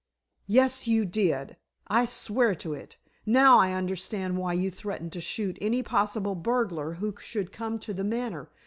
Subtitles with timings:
[0.47, 1.57] "Yes, you did.
[1.85, 2.97] I swear to it.
[3.23, 7.93] Now I understand why you threatened to shoot any possible burglar who should come to
[7.93, 8.49] The Manor.